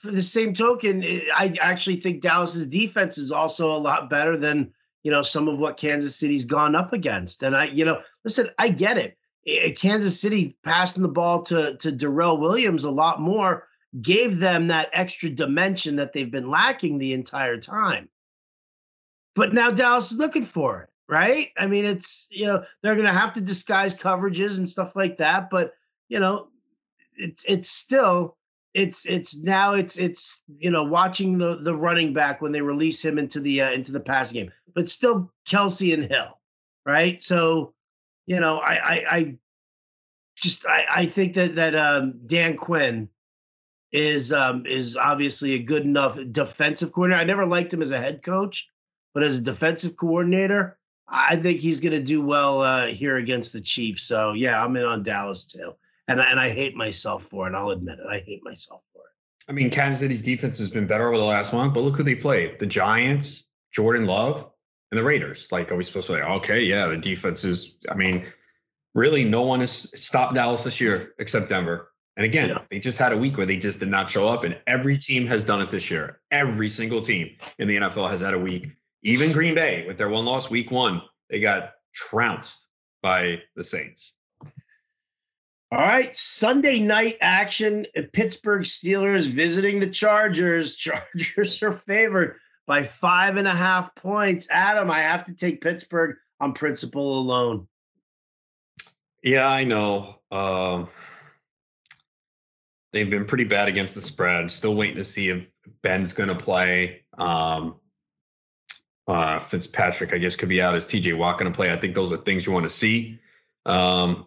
[0.00, 4.36] for the same token, eh, I actually think Dallas's defense is also a lot better
[4.36, 7.42] than you know some of what Kansas City's gone up against.
[7.42, 9.16] And I, you know, listen, I get it.
[9.46, 13.66] Eh, eh, Kansas City passing the ball to to Darrel Williams a lot more
[14.00, 18.08] gave them that extra dimension that they've been lacking the entire time.
[19.34, 21.50] But now Dallas is looking for it, right?
[21.58, 25.18] I mean, it's you know they're going to have to disguise coverages and stuff like
[25.18, 25.74] that, but
[26.08, 26.48] you know,
[27.16, 28.36] it's it's still
[28.74, 33.04] it's it's now it's it's you know watching the the running back when they release
[33.04, 36.38] him into the uh, into the pass game, but still Kelce and Hill,
[36.86, 37.22] right?
[37.22, 37.74] So
[38.26, 39.38] you know I I, I
[40.36, 43.08] just I, I think that that um, Dan Quinn
[43.92, 47.20] is um, is obviously a good enough defensive coordinator.
[47.20, 48.68] I never liked him as a head coach,
[49.12, 53.52] but as a defensive coordinator, I think he's going to do well uh, here against
[53.52, 54.02] the Chiefs.
[54.04, 55.74] So yeah, I'm in on Dallas too
[56.12, 57.54] and and I hate myself for it.
[57.54, 58.06] I'll admit it.
[58.10, 59.50] I hate myself for it.
[59.50, 62.02] I mean, Kansas City's defense has been better over the last month, but look who
[62.02, 64.50] they played: the Giants, Jordan Love,
[64.90, 65.48] and the Raiders.
[65.50, 67.78] Like, are we supposed to say, okay, yeah, the defense is?
[67.90, 68.24] I mean,
[68.94, 71.88] really, no one has stopped Dallas this year except Denver.
[72.16, 72.58] And again, yeah.
[72.70, 75.26] they just had a week where they just did not show up, and every team
[75.26, 76.20] has done it this year.
[76.30, 78.68] Every single team in the NFL has had a week.
[79.02, 82.68] Even Green Bay, with their one loss week one, they got trounced
[83.02, 84.14] by the Saints.
[85.72, 87.86] All right, Sunday night action.
[88.12, 90.74] Pittsburgh Steelers visiting the Chargers.
[90.76, 94.46] Chargers are favored by five and a half points.
[94.50, 97.66] Adam, I have to take Pittsburgh on principle alone.
[99.22, 100.16] Yeah, I know.
[100.30, 100.88] Um,
[102.92, 104.50] they've been pretty bad against the spread.
[104.50, 105.46] Still waiting to see if
[105.80, 107.02] Ben's going to play.
[107.16, 107.76] Um,
[109.08, 110.74] uh, Fitzpatrick, I guess, could be out.
[110.74, 111.72] Is TJ Watt going to play?
[111.72, 113.18] I think those are things you want to see.
[113.64, 114.26] Um,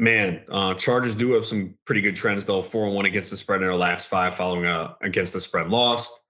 [0.00, 2.62] Man, uh, Chargers do have some pretty good trends though.
[2.62, 5.68] Four and one against the spread in their last five, following a against the spread
[5.68, 6.22] lost.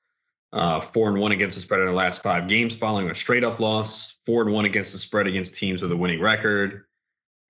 [0.53, 3.45] Uh, four and one against the spread in their last five games, following a straight
[3.45, 4.17] up loss.
[4.27, 6.87] Four and one against the spread against teams with a winning record.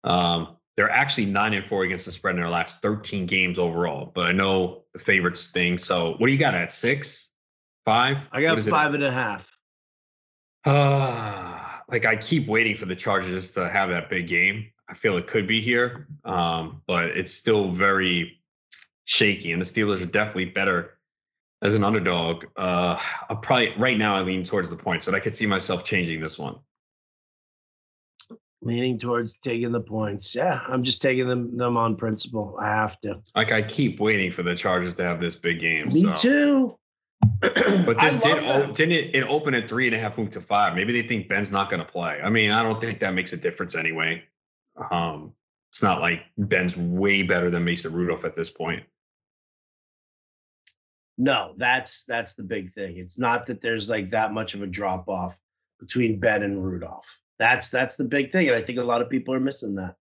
[0.04, 4.12] Um, they're actually nine and four against the spread in their last 13 games overall.
[4.14, 5.78] But I know the favorites thing.
[5.78, 7.30] So what do you got at six,
[7.86, 8.28] five?
[8.30, 9.56] I got five and a half.
[10.66, 14.70] Uh, like I keep waiting for the Chargers to have that big game.
[14.90, 18.40] I feel it could be here, um, but it's still very
[19.04, 19.52] shaky.
[19.52, 20.98] And the Steelers are definitely better
[21.62, 22.46] as an underdog.
[22.56, 25.84] Uh, I'll probably right now I lean towards the points, but I could see myself
[25.84, 26.56] changing this one.
[28.62, 30.34] Leaning towards taking the points.
[30.34, 32.58] Yeah, I'm just taking them them on principle.
[32.60, 33.20] I have to.
[33.36, 35.86] Like I keep waiting for the Chargers to have this big game.
[35.86, 36.12] Me so.
[36.14, 36.76] too.
[37.40, 40.40] but this did o- didn't it, it open at three and a half, move to
[40.40, 40.74] five.
[40.74, 42.20] Maybe they think Ben's not going to play.
[42.22, 44.22] I mean, I don't think that makes a difference anyway.
[44.90, 45.32] Um,
[45.70, 48.84] it's not like Ben's way better than Mason Rudolph at this point.
[51.16, 52.96] No, that's that's the big thing.
[52.96, 55.38] It's not that there's like that much of a drop off
[55.78, 57.20] between Ben and Rudolph.
[57.38, 59.96] That's that's the big thing, and I think a lot of people are missing that.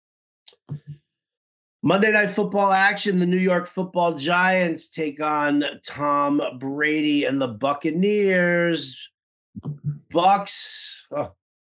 [1.84, 7.48] Monday Night Football action: The New York Football Giants take on Tom Brady and the
[7.48, 9.10] Buccaneers.
[10.10, 11.02] Bucs.
[11.12, 11.34] Oh,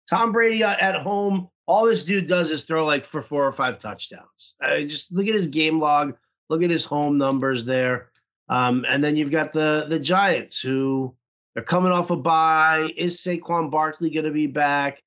[0.10, 3.78] Tom Brady at home all this dude does is throw like for four or five
[3.78, 4.56] touchdowns.
[4.62, 6.16] Uh, just look at his game log,
[6.50, 8.10] look at his home numbers there.
[8.50, 11.16] Um, and then you've got the the Giants who
[11.56, 12.92] are coming off a bye.
[12.96, 15.02] Is Saquon Barkley going to be back?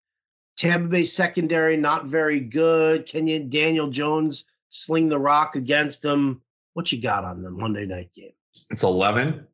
[0.57, 3.07] Tampa Bay secondary not very good.
[3.07, 6.43] Can you Daniel Jones sling the rock against them?
[6.75, 8.33] What you got on the Monday night game?
[8.71, 9.47] It's 11.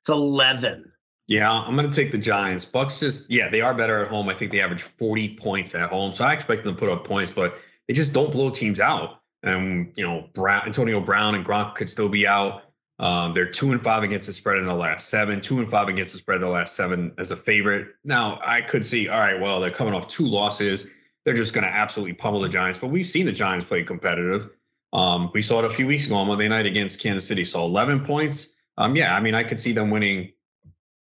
[0.00, 0.90] It's 11.
[1.26, 2.64] Yeah, I'm going to take the Giants.
[2.64, 4.28] Bucs just, yeah, they are better at home.
[4.28, 6.12] I think they average 40 points at home.
[6.12, 7.58] So I expect them to put up points, but
[7.88, 9.20] they just don't blow teams out.
[9.42, 12.62] And, you know, Brown, Antonio Brown and Gronk could still be out.
[12.98, 15.88] Um, they're two and five against the spread in the last seven, two and five
[15.88, 17.88] against the spread in the last seven as a favorite.
[18.04, 20.86] Now, I could see, all right, well, they're coming off two losses.
[21.24, 22.78] They're just going to absolutely pummel the Giants.
[22.78, 24.50] But we've seen the Giants play competitive.
[24.92, 27.44] Um, we saw it a few weeks ago on Monday night against Kansas City.
[27.44, 28.52] So 11 points.
[28.78, 30.32] Um, yeah, I mean, I could see them winning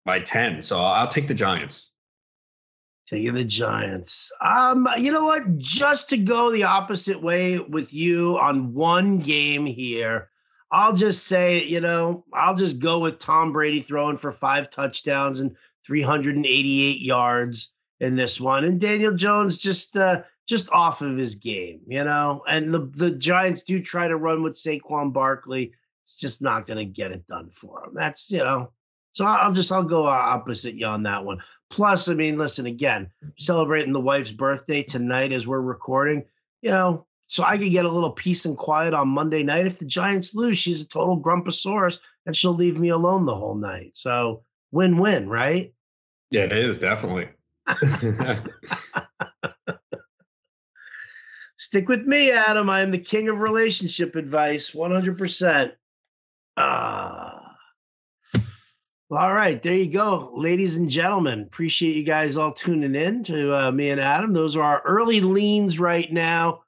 [0.04, 0.62] by 10.
[0.62, 1.90] So I'll take the Giants.
[3.06, 4.32] Taking the Giants.
[4.40, 5.58] Um, you know what?
[5.58, 10.30] Just to go the opposite way with you on one game here,
[10.70, 15.40] I'll just say, you know, I'll just go with Tom Brady throwing for five touchdowns
[15.40, 15.54] and
[15.86, 21.80] 388 yards in this one, and Daniel Jones just uh, just off of his game,
[21.86, 22.42] you know.
[22.48, 25.72] And the the Giants do try to run with Saquon Barkley.
[26.02, 27.94] It's just not going to get it done for them.
[27.94, 28.72] That's you know.
[29.14, 31.38] So I'll just I'll go opposite you on that one.
[31.70, 33.08] Plus, I mean, listen again,
[33.38, 36.24] celebrating the wife's birthday tonight as we're recording.
[36.62, 39.66] You know, so I could get a little peace and quiet on Monday night.
[39.66, 43.54] If the Giants lose, she's a total grumposaurus, and she'll leave me alone the whole
[43.54, 43.96] night.
[43.96, 44.42] So
[44.72, 45.72] win-win, right?
[46.30, 47.28] Yeah, it is definitely.
[51.56, 52.68] Stick with me, Adam.
[52.68, 55.70] I am the king of relationship advice, 100%.
[56.56, 57.33] Ah.
[59.16, 61.42] All right, there you go, ladies and gentlemen.
[61.42, 64.32] Appreciate you guys all tuning in to uh, me and Adam.
[64.32, 66.62] Those are our early leans right now.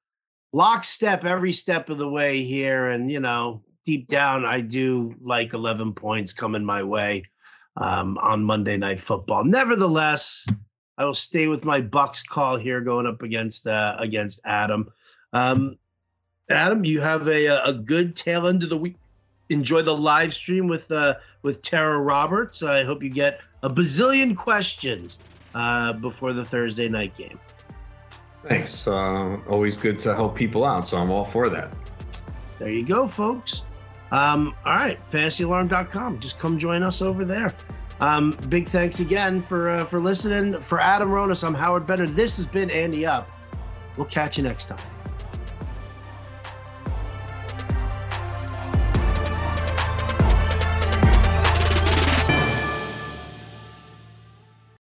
[0.52, 2.90] Lockstep every step of the way here.
[2.90, 7.24] And, you know, deep down, I do like 11 points coming my way
[7.78, 9.42] um, on Monday Night Football.
[9.42, 10.46] Nevertheless,
[10.98, 14.88] I will stay with my Bucs call here, going up against uh, against Adam.
[15.32, 15.78] Um,
[16.48, 18.94] Adam, you have a a good tail end of the week.
[19.48, 22.62] Enjoy the live stream with uh, with Tara Roberts.
[22.62, 25.18] I hope you get a bazillion questions
[25.54, 27.38] uh, before the Thursday night game.
[28.42, 28.86] Thanks.
[28.86, 31.76] Uh, always good to help people out, so I'm all for that.
[32.58, 33.64] There you go, folks.
[34.12, 36.20] Um, all right, fantasyalarm.com.
[36.20, 37.52] Just come join us over there.
[38.00, 40.60] Um, big thanks again for uh, for listening.
[40.60, 42.06] For Adam Ronis, I'm Howard Bender.
[42.06, 43.30] This has been Ante Up.
[43.96, 44.95] We'll catch you next time.